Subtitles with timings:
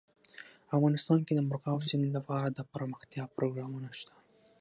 [0.75, 4.13] افغانستان کې د مورغاب سیند لپاره دپرمختیا پروګرامونه شته.